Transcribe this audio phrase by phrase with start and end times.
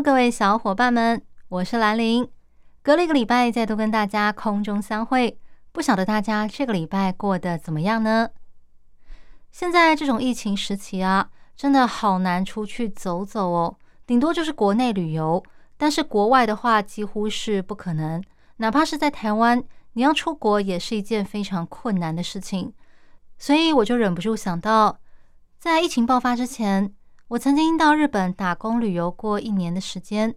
[0.00, 2.26] 各位小伙伴们，我是兰玲。
[2.82, 5.38] 隔了一个礼拜，再度跟大家空中相会，
[5.70, 8.30] 不晓得大家这个礼拜过得怎么样呢？
[9.50, 15.42] 现在这种疫情时期啊，真的好难出去走走哦，顶多就是国内旅游，
[15.76, 18.22] 但是国外的话几乎是不可能。
[18.56, 19.62] 哪怕是在台湾，
[19.92, 22.72] 你要出国也是一件非常困难的事情。
[23.36, 24.98] 所以我就忍不住想到，
[25.58, 26.94] 在疫情爆发之前。
[27.32, 30.34] 我曾经到日本打工旅游过一年的时间，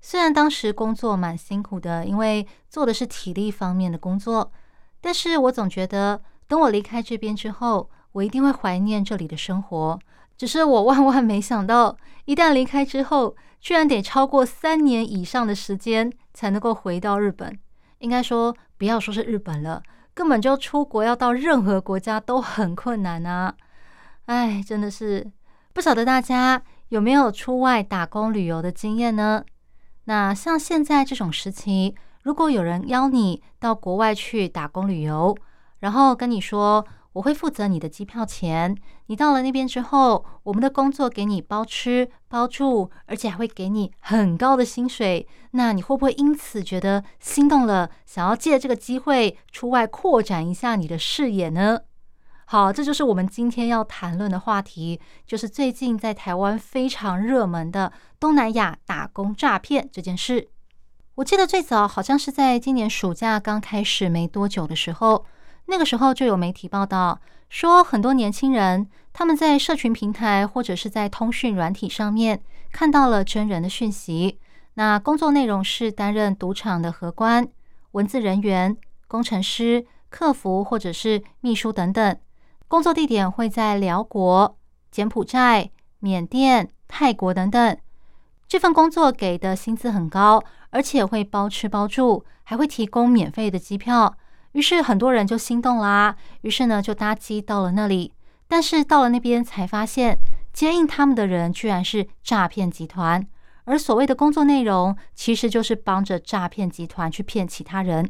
[0.00, 4.52] 虽然当时工作蛮辛苦的，因为做的是体力方面的工作，
[5.00, 9.98] 但是我总觉得等我离开这边之后，我一定会怀念这里的生活。
[10.36, 17.58] 只是我万万没想到，一旦离开之后，居然得超过三年以上的时间才能够回到日本。
[17.98, 19.82] 应该说，不要说是日本了，
[20.14, 23.52] 根本就出国要到任何国家都很困难啊！
[24.26, 25.28] 哎，真的是。
[25.76, 29.44] 不晓得大家有没有出外打工旅游的经验呢？
[30.04, 35.36] 那像现在这种时期，如果有人邀你到国外去打工旅游，
[35.80, 38.74] 然后跟你说我会负责你的机票钱，
[39.08, 51.80] 你到了那边之后，我们的工作给你包吃包住，而且还会给你很高的薪水，那你会不会因此觉得心动了，想要借这个机会出外扩展一下你的视野呢？
[52.48, 60.48] 好，这就是我们今天要谈论的话题，就是最近在台湾非常热门的东南亚打工诈骗这件事。
[61.16, 65.26] 我记得最早好像是在今年暑假刚开始没多久的时候，
[65.64, 72.40] 那个时候就有媒体报道说，很多年轻人他们在社群平台或者是在通讯软体上面
[72.70, 74.38] 看到了真人的讯息，
[74.74, 77.48] 那工作内容是担任赌场的荷官、
[77.90, 78.76] 文字人员、
[79.08, 82.16] 工程师、客服或者是秘书等等。
[82.68, 84.56] 工作地点会在辽国、
[84.90, 87.76] 柬埔寨、缅甸、泰国等等。
[88.48, 94.16] 这份工作给的薪资很高，而且会包吃包住，还会提供免费的机票。
[94.52, 98.12] 于是很多人就心动啦，于是呢就搭机到了那里。
[98.48, 100.18] 但是到了那边才发现，
[100.52, 103.24] 接应他们的人居然是诈骗集团，
[103.64, 108.08] 而所谓的工作内容其实就是帮着诈骗集团去骗其他人。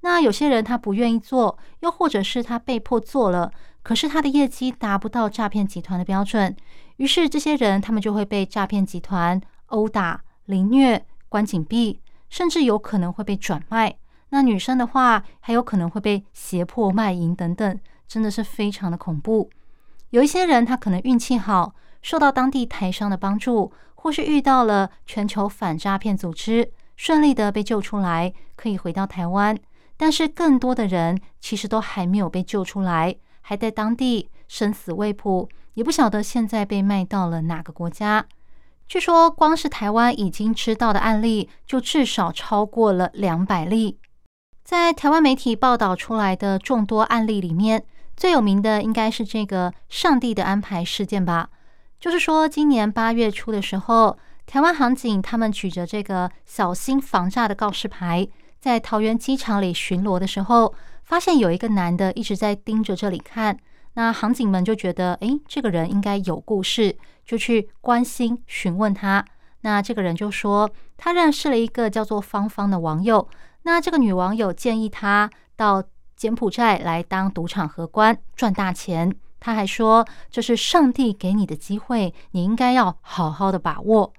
[0.00, 3.50] 那有些人他不愿意做，又或者是他被迫做了。
[3.82, 6.54] 可是他的业绩达不到诈骗集团的标准，
[6.96, 13.96] 于是这些人他们就会被诈骗集团殴打、凌虐、关紧闭，甚至有可能会被转卖。
[14.28, 19.48] 那女生的话，还有可能会被胁迫卖淫等等，真的是非常的恐怖。
[20.10, 29.56] 有一些人他可能运气好，受到当地台商的帮助，或是遇到了全球反诈骗组织，顺利的被救出来，可以回到台湾。
[29.98, 33.16] 但是更多的人其实都还没有被救出来。
[33.42, 38.26] 还在当地生死未卜，也不晓得现在被卖到了哪个国家。
[38.86, 43.98] 据说，光是台湾已经知道的案例，就至少超过了两百例。
[44.64, 47.82] 在台湾媒体报道出来的众多案例里面，
[48.18, 51.48] 最有名的应该是这个“上帝的安排”事件吧。
[51.98, 58.28] 就是说，今年八月初的时候，台湾航警他们举着这个“小心防诈”的告示牌，
[58.68, 60.74] 在桃园机场里巡逻的时候。
[61.08, 63.58] 发现有一个男的一直在盯着这里看，
[63.94, 69.24] 那航警们就觉得，诶，这个人应该有故事，就去关心询问他。
[69.62, 73.26] 那这个人就说，他认识了一个叫做芳芳的网友。
[73.62, 75.82] 那这个女网友建议他到
[76.14, 79.10] 柬埔寨来当赌场荷官赚大钱。
[79.40, 84.12] 他还说，这是上帝给你的机会，你应该要好好的把握。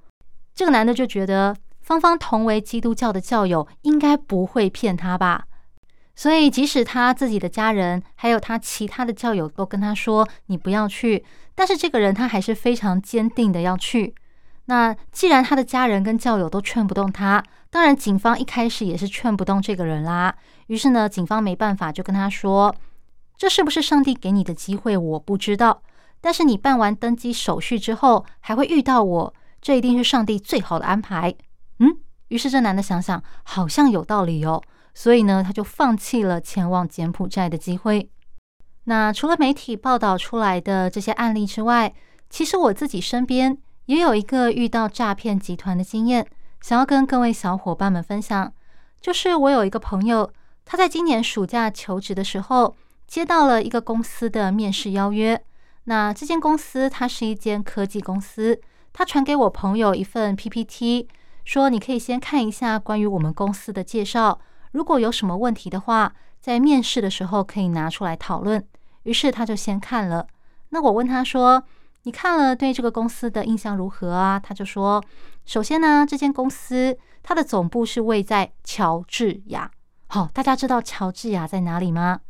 [0.56, 1.56] 这个男的就觉得，
[1.90, 5.46] 芳芳同为基督教的教友，应该不会骗他吧。
[6.16, 11.26] 所以，即使他自己的家人还有他其他的教友都跟他说你不要去，
[11.56, 14.14] 但是这个人他还是非常坚定的要去。
[14.66, 20.36] 那既然他的家人跟教友都劝不动他，当然警方一开始也是劝不动这个人啦。
[20.68, 22.76] 于是呢，警方没办法就跟他说
[23.36, 24.96] ：“这是不是上帝给你的机会？
[24.96, 25.82] 我不知道。
[26.22, 31.34] 但是你办完登机手续之后还会遇到我，这一定是上帝最好的安排。”
[32.30, 34.62] 于是这男的想想，好像有道理哦。
[34.96, 38.10] 所以呢，他就放弃了前往柬埔寨的机会。
[38.86, 41.94] 那除了媒体报道出来的这些案例之外，
[42.30, 46.26] 其实我自己身边也有一个遇到诈骗集团的经验。
[46.62, 48.52] 想要跟各位小伙伴们分享，
[49.00, 50.30] 就是我有一个朋友，
[50.66, 52.76] 他在今年暑假求职的时候，
[53.08, 55.42] 接到了一个公司的面试邀约。
[55.86, 58.60] 那这间公司它是一间科技公司，
[58.92, 61.08] 他传给我朋友一份 PPT，
[61.50, 64.40] 说你可以先看一下关于我们公司的介绍，
[64.72, 68.64] 如果有什么问题的话，在面试的时候可以拿出来讨论。
[69.02, 70.28] 于是他就先看了。
[70.70, 71.64] 那我问他说。
[72.04, 74.40] 你看了对这个公司的印象如何啊？
[74.40, 75.04] 他就说，
[75.46, 79.70] 首先呢，这间公司它的总部是位在乔治亚。
[80.08, 82.22] 好，大家知道乔治亚在哪里吗？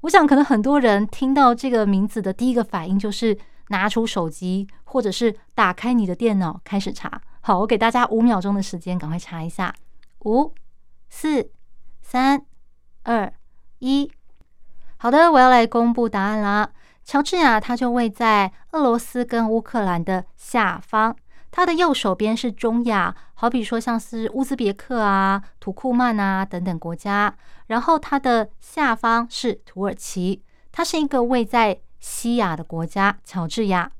[0.00, 3.38] 我想可能很多人听到这个名字的第一个反应就是
[3.68, 7.22] 拿出手机，或者是打开你的电脑开始查。
[7.44, 9.74] 好，我给大家五秒钟的时间，赶快查一下。
[10.20, 10.54] 五、
[11.10, 11.50] 四、
[12.00, 12.46] 三、
[13.02, 13.32] 二、
[13.80, 14.08] 一。
[14.98, 16.70] 好的，我要来公布答案啦。
[17.02, 21.16] 乔治亚，它就位在俄罗斯跟乌克兰的下方，
[21.50, 27.34] 它的右手边是中亚，好比说像是乌兹别克啊、土库曼啊等等国家，
[27.66, 33.90] 然后它的下方是土耳其，它是一个位在西亚的国家，乔治亚。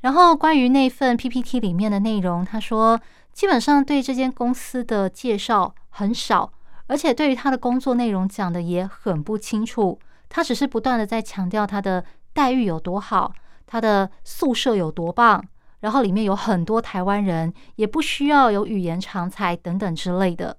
[0.00, 3.00] 然后关于那份 PPT 里面的内容，他说
[3.32, 6.52] 基本上对这间公司的介绍很少，
[6.86, 9.98] 而且对于他的工作内容讲的也很不清楚，
[10.28, 12.04] 他只是不断的在强调他的。
[12.34, 13.32] 待遇有多好，
[13.66, 15.44] 他的宿舍有多棒，
[15.80, 20.56] 然后里面有很多台湾人，也不需要有语言常才等等之类的。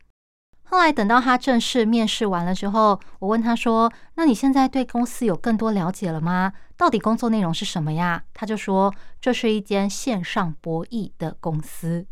[0.69, 6.54] 后来等到他正式面试完了之后，我问他说：“那你现在对公司有更多了解了吗？
[6.77, 12.06] 到底工作内容是什么呀？”他就说：“这是一间线上博弈的公司。”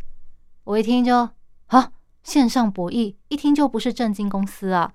[0.65, 1.29] 我一听就
[1.67, 1.91] 啊，
[2.23, 4.91] 线上博弈，一听就不是正经公司啊。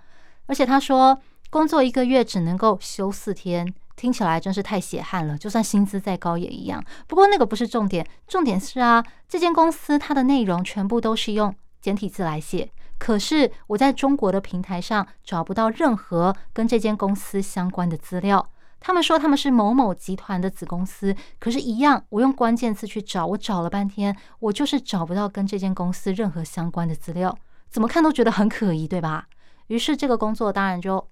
[0.46, 3.72] 而且他说，工作一个月只能够休四天。
[3.94, 6.82] 听起来真是太血汗了，就算薪资再高也一样。
[7.06, 12.70] 不过那个不是重点，重点是啊，这间公司它的内容全部都是用简体字来写，
[13.02, 18.48] 可是我在中国的平台上找不到任何跟这间公司相关的资料。
[18.78, 27.36] 他们说他们是某某集团的子公司，可是，一样，我用关键词去找，我找了半天，我就是找不到跟这间公司任何相关的资料，
[27.68, 29.26] 怎么看都觉得很可疑，对吧？
[29.66, 31.04] 于是这个工作当然就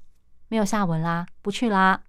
[0.46, 2.00] 没有下文啦，不去啦。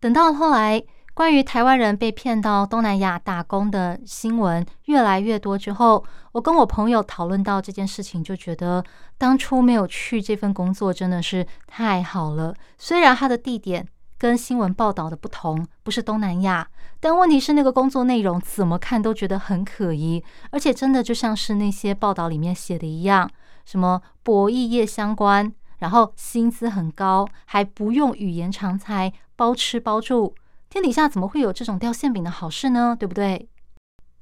[0.00, 8.84] 等到后来，关于台湾人被骗到东南亚打工的新闻越来越多之后，我跟我朋友讨论到这件事情，就觉得
[9.16, 12.52] 当初没有去这份工作真的是太好了。
[12.78, 13.86] 虽然它的地点
[14.18, 16.66] 跟新闻报道的不同，不是东南亚，
[16.98, 20.20] 但问题是那个工作内容怎么看都觉得很可疑，
[20.50, 23.30] 而且真的就像是那些报道里面写的一样，
[23.64, 25.52] 什么博弈业相关。
[25.78, 30.34] 然后薪资很高，还不用语言常才，包吃包住，
[30.74, 32.96] 天底下怎么会有这种掉馅饼的好事呢？
[32.98, 33.48] 对不对？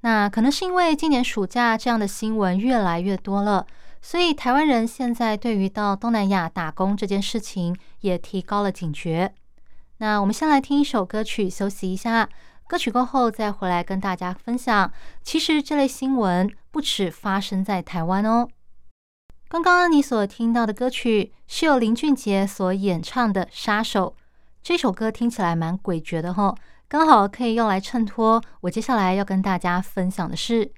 [0.02, 3.66] 那可能是因为今年暑假这样的新闻越来越多了，
[4.02, 9.32] 所以台湾人现在对于到东南亚打工这件事情也提高了警觉。
[9.96, 12.28] 那我们先来听一首歌曲休息一下，
[12.68, 14.92] 歌曲过后再回来跟大家分享。
[15.22, 18.46] 其实这类新闻不止发生在台湾哦。
[19.48, 24.14] 刚刚你所听到的歌曲是由林俊杰所演唱的《杀手》。
[24.62, 26.54] 这首歌听起来蛮诡谲的哈，
[26.86, 30.70] 刚好可以用来衬托我接下来要跟大家分享的事。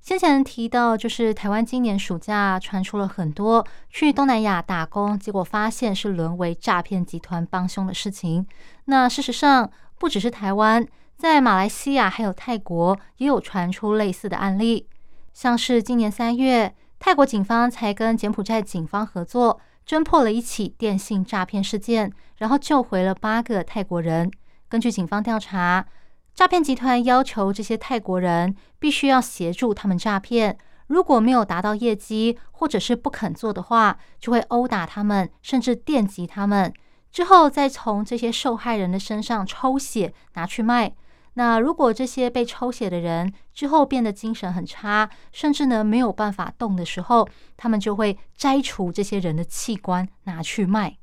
[0.00, 8.44] 先前提到，就是台湾今年暑假传出了很多去东南亚打工，结果发现是沦为诈骗集团帮凶的事情。
[8.86, 10.84] 那事实上，不只是台湾，
[11.16, 14.88] 在马来西亚还有泰国也有传出类似的案例，
[15.32, 16.74] 像是今年三月。
[16.98, 24.30] 泰国警方才跟柬埔寨警方合作，侦破了一起电信诈骗事件，然后救回了八个泰国人。
[24.68, 25.86] 根据警方调查，
[26.34, 36.72] 诈骗集团要求这些泰国人必须要协助他们诈骗，如果没有达到业绩，或者是不肯做的话，就会殴打他们，甚至电击他们，
[37.12, 40.94] 之后再从这些受害人的身上抽血拿去卖。
[41.36, 50.96] 那如果这些被抽血的人之后变得精神很差，甚至呢没有办法动的时候，他们就会摘除这些人的器官拿去卖。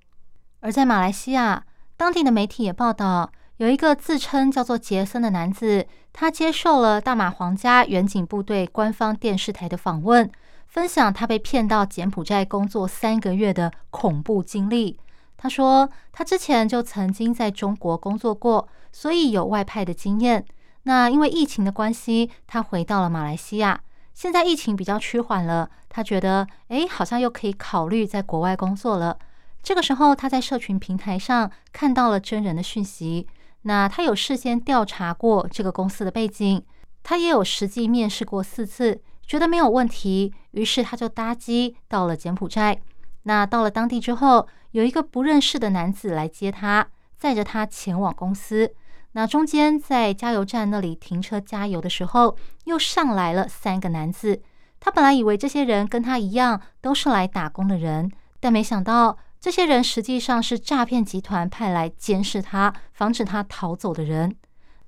[0.61, 1.65] 而在马来西亚，
[1.97, 10.31] 当地的媒体也报道，有一个自称叫做杰森的男子，他接受了大马皇家远警部队官方电视台的访问，
[10.65, 14.97] 分享他被骗到柬埔寨工作三个月的恐怖经历。
[15.35, 18.69] 他说，他之前就曾经在中国工作过。
[18.91, 20.45] 所以有外派的经验。
[20.83, 23.81] 那因为疫情的关系，他回到了马来西亚。
[24.13, 29.17] 现在疫情比较趋缓了，他觉得哎，好像又可以考虑在国外工作了。
[29.63, 33.27] 这个时候，他在社群平台上看到了真人的讯息。
[33.63, 36.63] 那他有事先调查过这个公司的背景，
[37.03, 42.81] 他也有实际面试过四次，觉得没有问题，于是他就搭机到了柬埔寨。
[43.23, 48.73] 那到了当地之后，有一个不认识的男子来接他，载着他前往公司。
[49.13, 54.41] 那中间在加油站那里停车加油的时候，又上来了三个男子。
[54.79, 64.35] 他本来以为这些人跟他一样都是来打工的人，但没想到这些人实际上是诈骗集团派来监视他、防止他逃走的人。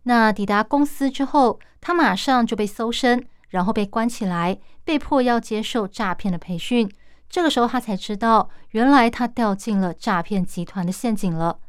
[0.03, 6.89] 那抵达公司之后，他马上就被搜身，然后被关起来，被迫要接受诈骗的培训。
[7.29, 11.59] 这个时候他才知道，原来他掉进了诈骗集团的陷阱了。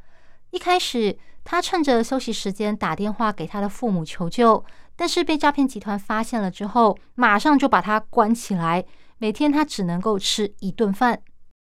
[0.50, 4.64] 一开始，他趁着休息时间打电话给他的父母求救，
[4.96, 8.84] 但是被诈骗集团发现了之后，马上就把他关起来，
[9.18, 11.20] 每天他只能够吃一顿饭。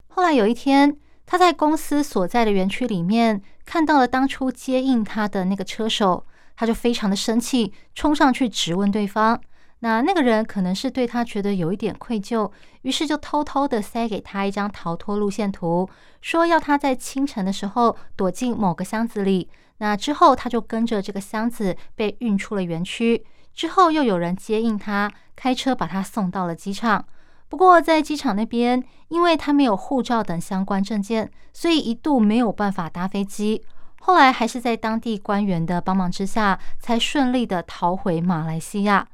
[0.09, 6.27] 后来有一天，他在公司所在的园区里面看到了当初接应他的那个车手。
[6.57, 9.41] 他就非常的生气，冲上去质问对方。
[9.79, 15.89] 那那个人可能是对他觉得有一点愧疚，于是就偷偷的塞给他一张逃脱路线图，
[16.21, 19.49] 说要他在清晨的时候躲进某个箱子里。
[19.81, 27.05] 那之后他就跟着这个箱子被运出了园区，之后又有人接应他，开车把他送到了机场。
[27.49, 33.65] 不过在机场那边，因为他没有护照等相关证件，所以一度没有办法搭飞机。
[34.03, 39.07] 后来还是在当地官员的帮忙之下，才顺利的逃回马来西亚。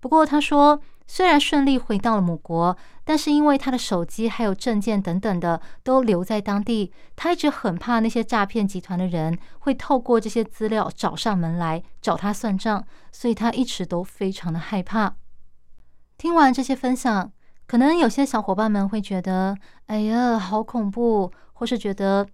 [0.00, 0.80] 不过他说，
[1.12, 15.16] 虽然顺利回到了母国，但是因为他的手机还有证件等等的都留在当地，他一直很怕那些诈骗集团的人会透过这些资料找上门来找他算账，所以他一直都非常的害怕。
[16.16, 17.32] 听完这些分享，
[17.66, 22.24] 可能有些小伙伴们会觉得，哎呀，好恐怖，或是觉得。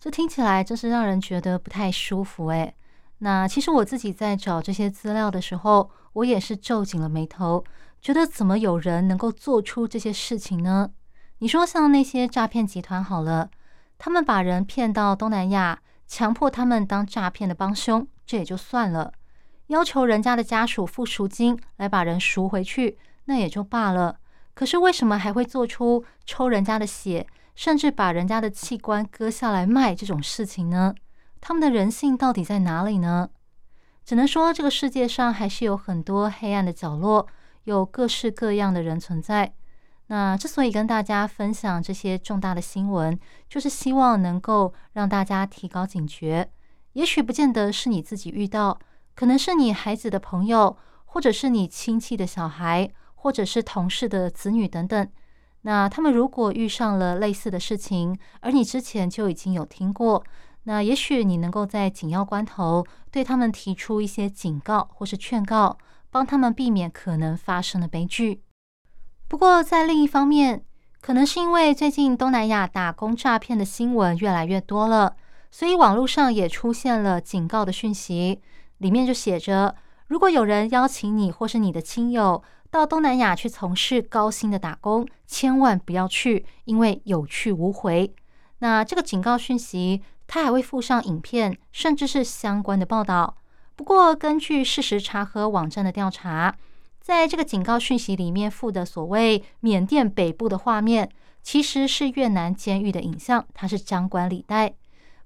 [0.00, 2.74] 这听起来真是让人觉得不太舒服诶。
[3.18, 7.64] 那其实我自己在找这些资料的时候，我也是皱紧了眉头，
[8.04, 10.90] 觉得怎么有人能够做出这些事情呢？
[11.38, 13.48] 你说像那些诈骗集团好了，
[13.96, 19.10] 他们把人骗到东南亚，强迫他们当诈骗的帮凶，这也就算了；
[19.68, 24.18] 要求人家的家属付赎金来把人赎回去，那也就罢了。
[24.52, 27.26] 可是为什么还会做出抽人家的血？
[27.54, 30.94] 甚至把人家的器官割下来卖这种事情呢？
[31.40, 33.30] 他们的人性到底在哪里呢？
[34.04, 37.26] 只能说这个世界上还是有很多黑暗的角落，
[37.64, 39.52] 有各式各样的人存在。
[40.08, 43.18] 那之所以跟大家分享这些重大的新闻，
[43.48, 46.50] 就是希望能够让大家提高警觉。
[46.92, 48.78] 也许不见得是你自己遇到，
[49.14, 55.08] 可能是你孩子的朋友，或者是你亲戚的小孩，或者是同事的子女等等。
[55.62, 60.22] 那他们如果遇上了类似的事情，而你之前就已经有听过，
[60.64, 65.78] 那也许你能够在紧要关头对他们提出一些警告或是劝告，
[66.14, 68.44] 帮他们避免可能发生的悲剧。
[69.26, 70.64] 不过在另一方面，
[71.00, 75.16] 可能是因为最近东南亚打工诈骗的新闻越来越多了，
[75.50, 78.40] 所以网络上也出现了警告的讯息，
[78.78, 79.74] 里面就写着：
[80.06, 88.14] 如果有人邀请你或是你的亲友，到东南亚去从事高薪的打工，千万不要去，因为有去无回。
[88.60, 93.38] 那这个警告讯息，它还会附上影片，甚至是相关的报道。
[93.76, 96.54] 不过，根据事实查核网站的调查，
[97.00, 101.10] 在这个警告讯息里面附的所谓缅甸北部的画面，
[101.42, 104.74] 其实是越南监狱的影像，它是张冠李戴。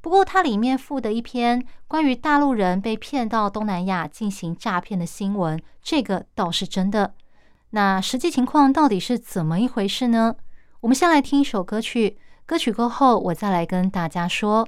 [0.00, 7.14] 不过，它里面附的一篇关于大陆人被骗到东南亚进行诈骗的新闻，这个倒是真的。
[7.70, 10.34] 那实际情况到底是怎么一回事呢？
[10.80, 14.66] 我们先来听一首歌曲，歌曲过后我再来跟大家说。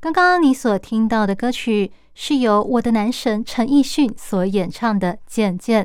[0.00, 5.84] 刚刚你所听到的歌曲是由我的男神陈奕迅所演唱的《渐渐》。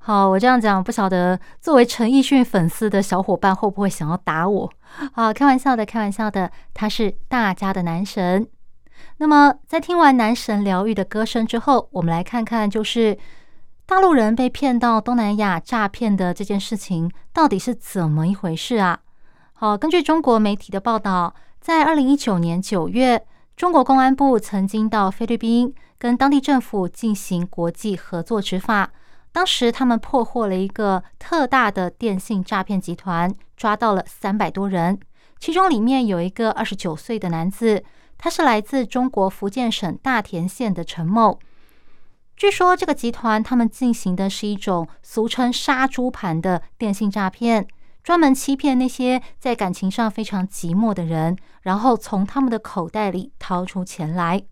[0.00, 4.70] 好，我这样讲不晓得作为陈奕迅粉丝的小伙伴会不会想要打我？
[5.14, 8.46] 好，开玩笑的，开玩笑的，他是大家的男神。
[9.16, 13.18] 那么在听完男神疗愈的歌声之后，我们来看看就是。
[13.84, 19.00] 大陆人被骗到东南亚诈骗的这件事情到底是怎么一回事啊？
[19.52, 28.90] 好，根据中国媒体的报道，在二零一九年九月，中国公安部曾经到菲律宾跟当地政府进行国际合作执法。
[29.30, 34.98] 当时他们破获了一个特大的电信诈骗集团，抓到了三百多人，
[35.38, 37.84] 其中里面有一个二十九岁的男子，
[38.18, 41.38] 他是来自中国福建省大田县的陈某。
[42.36, 47.68] 据说这个集团他们进行的是一种俗称“杀猪盘”的电信诈骗，
[48.02, 54.42] 专门欺骗那些在感情上非常寂寞的人，然后从他们的口袋里掏出钱来。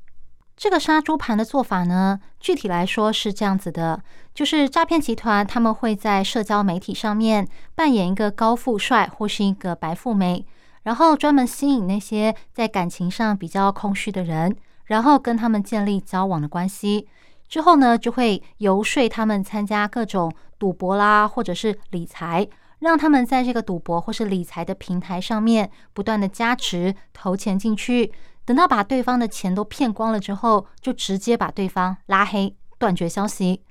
[0.57, 4.02] 这个杀猪盘的做法呢，具体来说是这样子的：
[4.35, 10.45] 就是诈骗集团他们会在社交媒体上面扮演一个高富帅或是一个白富美，
[10.83, 14.54] 然后专门吸引那些在感情上比较空虚的人，
[14.85, 17.09] 然后跟他们建立交往的关系。
[17.49, 22.47] 之后呢，就会游说他们参加各种赌博啦，或者是理财，
[22.80, 28.12] 让他们在这个赌博或是理财的平台上面不断的加值投钱进去。
[28.44, 33.62] 等到把对方的钱都骗光了之后，就直接把对方拉黑，断绝消息。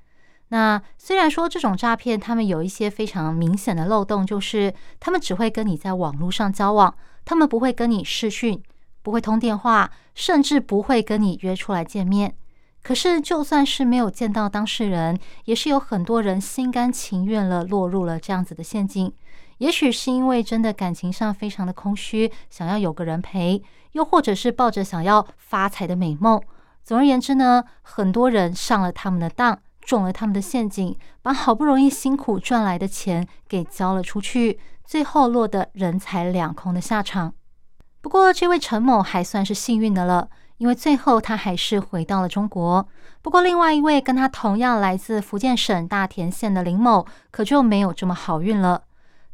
[0.48, 6.92] 那虽然说这种诈骗，他们有一些非常明显的漏洞，就是他们只会跟你在网络上交往，
[7.24, 8.60] 他们不会跟你视讯，
[9.02, 12.34] 不会通电话，甚至不会跟你约出来见面。
[12.82, 19.12] 可是就算是没有见到当事人，也是有很多人心甘情愿了落入了这样子的陷阱。
[19.58, 23.62] 也许是因为真的感情上非常的空虚，想要有个人陪。
[23.92, 26.40] 又或者是抱着想要发财的美梦，
[26.84, 37.34] 总而言之呢，很多人上了他们的当，中了他们的陷阱，把好不容易辛苦赚来的钱给交了出去，最后落得人财两空的下场。
[38.00, 42.86] 不过，这位陈某还算是幸运的了，因为最后他还是回到了中国。
[43.22, 48.82] 不过，另外一位跟他同样来自福建省大田县的林某，可就没有这么好运了。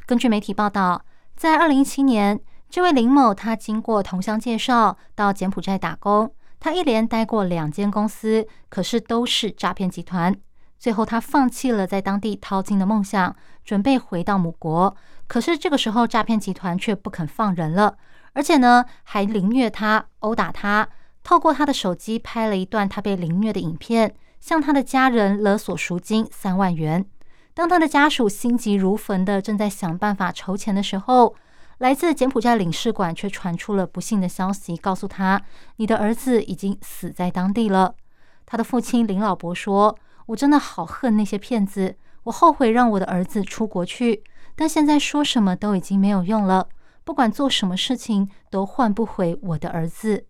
[0.07, 1.05] 根据媒体报道，
[1.35, 2.41] 在二零一七年。
[2.69, 10.35] 这位林某，他经过同乡介绍到柬埔寨打工，他一连待过两间公司，可是都是诈骗集团。
[10.79, 14.95] 最后，他放弃了在当地淘金的梦想，准备回到母国。
[15.29, 17.97] 可是这个时候，诈骗集团却不肯放人了，
[18.33, 20.89] 而且呢，还凌虐他、殴打他，
[21.27, 27.05] 透过他的手机拍了一段他被凌虐的影片，向他的家人勒索赎金三万元。
[27.53, 31.35] 当他的家属心急如焚的正在想办法筹钱的时候，
[31.79, 35.43] 来自柬埔寨领事馆却传出了不幸的消息，告诉他
[35.79, 37.97] ：“你的儿子已经死在当地了。”
[38.47, 44.23] 他的父亲林老伯说：“我真的好恨那些骗子，我后悔让我的儿子出国去，
[44.55, 46.69] 但现在说什么都已经没有用了。
[47.03, 50.25] 不管做什么事情，都换不回我的儿子。”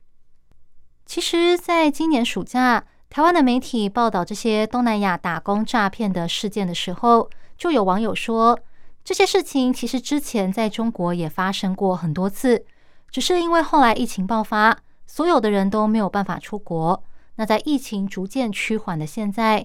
[1.06, 8.58] 其实，在今年暑假，台湾的媒体报道这些东南亚打工诈骗的事件的时候，就有网友说。
[9.04, 12.64] 这些事情其实之前在中国也发生过很多次，
[13.08, 17.00] 只是因为后来疫情爆发，所有的人都没有办法出国。
[17.36, 19.64] 那在疫情逐渐趋缓的现在，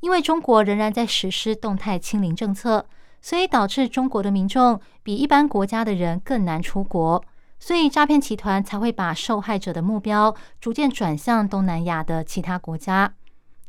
[0.00, 2.84] 因为中国仍然在实施动态清零政策，
[3.22, 7.22] 所以导致中国的民众比一般国家的人更难出国，
[7.60, 13.12] 所以诈骗集团才会把受害者的目标逐渐转向东南亚的其他国家。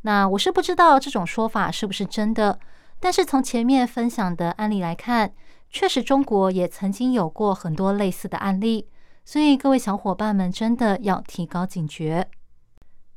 [0.04, 2.58] 那我是不知道这种说法是不是真的。
[2.99, 5.34] 但是从前面分享的案例来看，
[5.69, 8.88] 确实中国也曾经有过很多类似的案例，
[9.25, 12.27] 所以各位小伙伴们真的要提高警觉。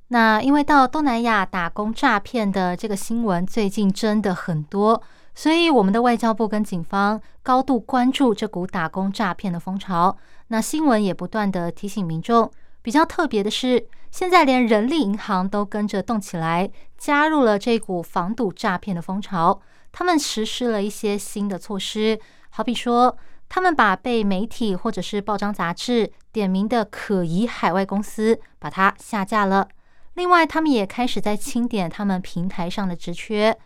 [0.09, 5.03] 那因为到东南亚打工诈骗的这个新闻最近真的很多，
[5.35, 10.17] 所以我们的外交部跟警方高度关注这股打工诈骗的风潮。
[10.49, 12.51] 那新闻也不断的提醒民众，
[12.83, 19.61] 比较特别的是，现在连人力银行都跟着动起来，加入了这股防堵诈骗的风潮。
[19.91, 22.19] 他们实施了一些新的措施，
[22.51, 23.17] 好比说，
[23.49, 29.69] 他们把被媒体或者是报章杂志点名的可疑海外公司把它下架了。
[30.15, 33.57] 另外，他们也开始在清点他们平台上的职缺。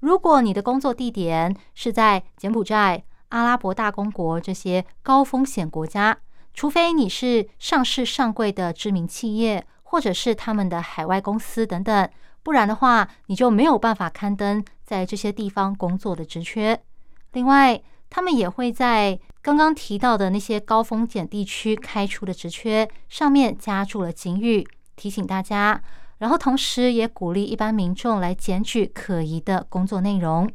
[0.00, 6.16] 如果你的工作地点是在柬埔寨、阿拉伯大公国这些高风险国家，
[6.52, 12.08] 除非你是上市上柜的知名企业，或者是他们的海外公司等等。
[12.42, 16.80] 不然的话，你就没有办法刊登在这些地方工作的职缺。
[17.32, 25.82] 另外，他们也会在刚刚提到的那些高风险地区开出的职缺上面加注了警语，提醒大家。
[26.18, 30.50] 然后，同时也鼓励一般民众来检举可疑的工作内容。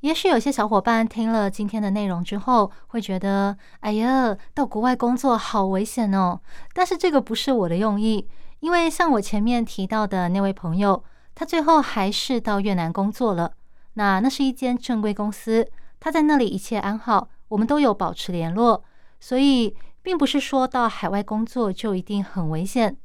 [0.00, 6.40] 也许有些小伙伴听了今天的内容之后，会觉得：“哎呀，到国外工作好危险哦！”
[6.72, 8.28] 但是这个不是我的用意。
[8.60, 11.02] 因为像我前面提到的那位朋友，
[11.34, 13.52] 他最后还是到越南工作了。
[13.94, 18.84] 那那是一间正规公司，他在那里一切安好，我们都有保持联络。
[19.18, 22.96] 所以，并不是说到海外工作就一定很危险，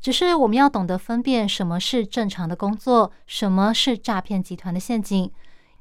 [0.00, 5.30] 只是我们要懂得分辨什么是正常的工作，什么是诈骗集团的陷阱。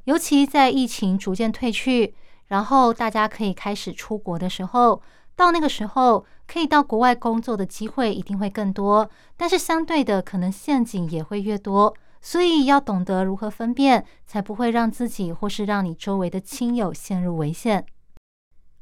[0.03, 2.13] 尤其在疫情逐渐退去，
[2.47, 5.01] 然后大家可以开始出国的时候。
[5.35, 11.95] 到那个时候，可以到国外工作的机会一定会更多，但是相对的，可能陷阱也会越多。
[12.21, 17.85] 所以要懂得如何分辨，才不会让自己或是让你周围的亲友陷入危险。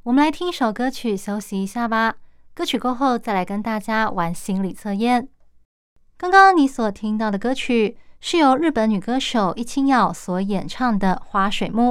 [0.02, 2.16] 我们来听一首歌曲，休息一下吧。
[2.58, 5.30] 歌曲过后，再来跟大家玩心理测验。
[6.18, 11.84] 刚刚你所听到的歌曲是由日本女歌手一清耀所演唱的《花水木》。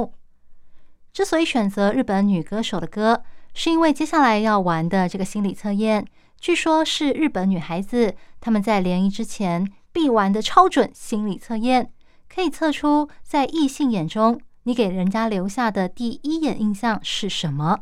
[1.13, 6.05] 之所以选择日本女歌手的歌，是因为接下来要玩的这个心理测验，
[6.37, 11.89] 据说是日本女孩子她们在联谊之前必玩的超准心理测验，
[12.27, 17.79] 可以测出在异性眼中你给人家留下的第一眼印象是什么。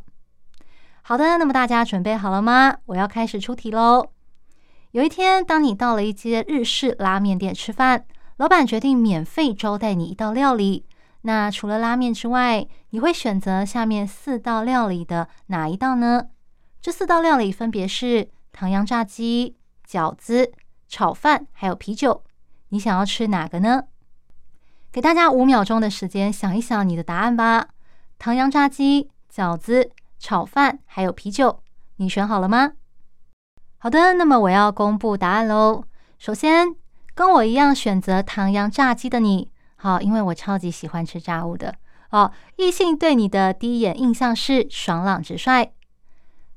[1.07, 2.77] 好的，那么大家准备好了吗？
[2.87, 4.09] 我要开始出题喽。
[4.89, 10.83] 有一天，当你到了一间日式拉面店吃饭，老板决定免费招待你一道料理。
[11.21, 16.23] 那除了拉面之外，你会选择下面四道料理的哪一道呢？
[16.81, 19.55] 这四道料理分别是唐扬炸鸡、
[19.87, 20.53] 饺子、
[20.87, 22.23] 炒饭，还有啤酒。
[22.69, 23.83] 你想要吃哪个呢？
[24.91, 27.67] 给大家五秒钟的时间想一想你的答案吧。
[28.17, 29.91] 唐扬炸鸡、饺子、
[30.25, 31.61] 炒饭，还有啤酒，
[31.97, 32.71] 你选好了吗？
[33.77, 35.83] 好的，那么我要公布答案喽。
[36.17, 36.75] 首先，
[37.13, 41.75] 跟我一样选择唐扬炸鸡的你，好，因为我超级喜欢吃炸物的。
[42.09, 45.73] 哦，异性对你的第一眼印象是爽朗直率。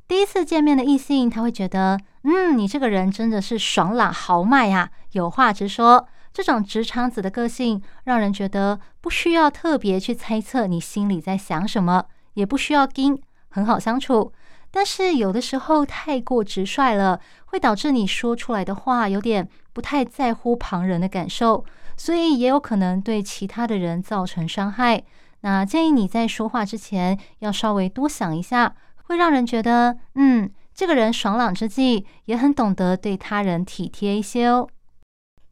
[0.06, 6.08] 第一次见面的异性，他会觉得，嗯，你这个人真的是爽朗豪迈呀，有话直说。
[6.32, 14.32] 这种直肠子的个性，让人觉得不需要特别去猜测你心里在想什么，也不需要盯，很好相处。
[14.70, 21.64] 但是有的时候太过直率了，会导致你说出来的话有点不太在乎旁人的感受，
[21.96, 25.02] 所以也有可能对其他的人造成伤害。
[25.40, 34.68] 那建议你在说话之前要稍微多想一下，会让人觉得，嗯，这个人爽朗之际也很懂得对他人体贴一些哦。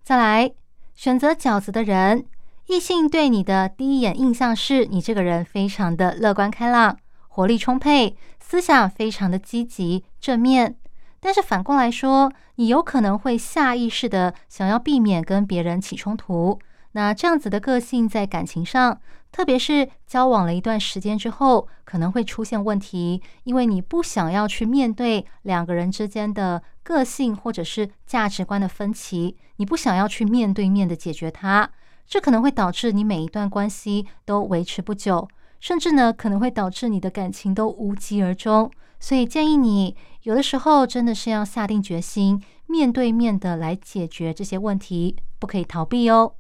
[0.02, 0.52] 再来，
[0.94, 2.26] 选择饺子的人，
[2.66, 6.98] 异性对你的第一眼印象是你这个人非常的乐观开朗。
[7.37, 10.75] 活力充沛，思想非常的积极正面，
[11.20, 16.59] 但是反过来说，你有可能会下意识的想要避免跟别人起冲突。
[16.92, 18.99] 那这样子的个性在感情上，
[19.31, 31.68] 特别是交往了一段时间之后，可能会出现问题，因为你不想要去面对两个人之间的个性或者是价值观的分歧，你不想要去面对面的解决它，
[32.07, 35.29] 这可能会导致你每一段关系都维持不久。
[35.60, 38.70] 甚至呢，可能会导致你的感情都无疾而终。
[38.98, 46.32] 所以建议你，有的时候真的是要下定决心，面对面的来解决这些问题，不可以逃避哦。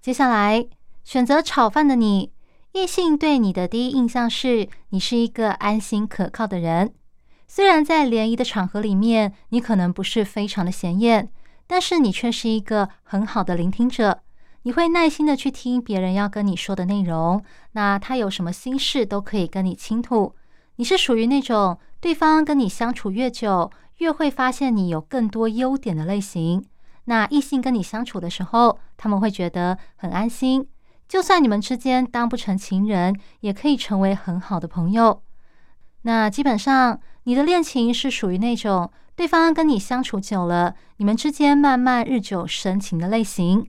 [0.00, 0.66] 接下来
[1.04, 2.30] 选择炒饭的你，
[2.72, 6.92] 异性对你的第一印象是你是一个安心可靠的人。
[7.48, 11.28] 虽然在联谊的场合里面，你可能不是非常的显眼，
[11.66, 14.20] 但是你却是一个很好的聆听者。
[14.64, 20.34] 你会耐心的去听别人要跟你说的内容，那他有什么心事都可以跟你倾吐。
[20.76, 26.64] 你是属于那种对方跟你相处越久，越会发现你有更多优点的类型。
[27.06, 30.66] 那异性跟你相处的时候，他们会觉得很安心，
[31.08, 35.22] 就算你们之间当不成情人，也可以成为很好的朋友。
[36.02, 43.68] 那基本上，你的恋情是属于那种对方跟你相处久了，你们之间慢慢日久生情的类型。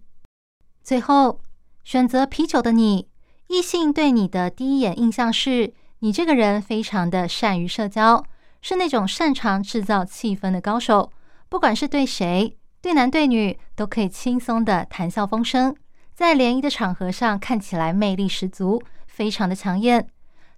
[0.83, 1.39] 最后，
[1.85, 3.07] 选择啤酒的你，
[3.47, 8.21] 异性对你的第一眼印象是你这个人非常的善于社交，
[8.61, 11.09] 是那种擅长制造气氛的高手。
[11.47, 15.73] 不管是对谁，对男对女，都可以轻松的谈笑风生，
[16.13, 20.05] 在联谊的场合上看起来魅力十足，非常的抢眼。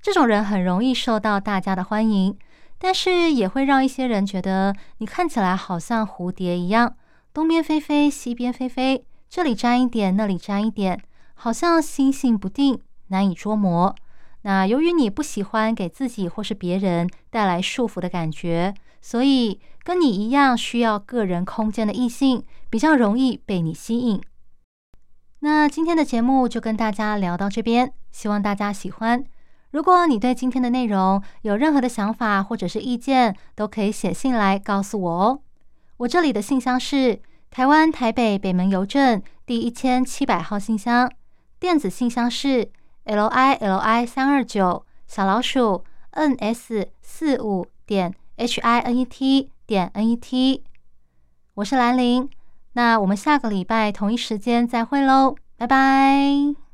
[0.02, 2.36] 这种人很容易受到大家的欢迎，
[2.80, 6.96] 但是也会让一些人觉得你看起来好像蝴蝶一样，
[7.32, 9.06] 东边飞飞，西边飞飞。
[9.36, 10.98] 这里沾一点，那里沾一点，
[11.34, 13.94] 好像心性不定，难以捉摸。
[14.44, 24.22] 那由于你不喜欢给自己或是别人带来束缚的感觉，所以跟你一样需要个人空间的异性比较容易被你吸引。
[25.40, 29.22] 那今天的节目就跟大家聊到这边，希望大家喜欢。
[29.72, 35.42] 如果你对今天的内容有任何的想法或者是意见，都可以写信来告诉我哦。
[35.98, 37.20] 我这里的信箱是。
[37.56, 41.10] 台湾台北北门邮政第一千七百号信箱，
[41.58, 42.70] 电子信箱是
[43.06, 50.06] l i l i 三二九小老鼠 n s 四五点 h i n e t 点 n
[50.06, 50.66] e t。
[51.54, 52.30] 我是兰陵，
[52.74, 56.65] 那我们下个礼拜同一时间再会喽，拜拜。